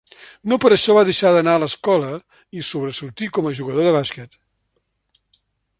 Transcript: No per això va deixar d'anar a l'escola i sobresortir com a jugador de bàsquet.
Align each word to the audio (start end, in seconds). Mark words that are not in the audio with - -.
No 0.51 0.57
per 0.61 0.69
això 0.75 0.95
va 0.97 1.03
deixar 1.09 1.33
d'anar 1.35 1.53
a 1.57 1.61
l'escola 1.63 2.09
i 2.61 2.65
sobresortir 2.71 3.31
com 3.39 3.49
a 3.51 3.55
jugador 3.61 3.91
de 3.91 3.95
bàsquet. 3.99 4.39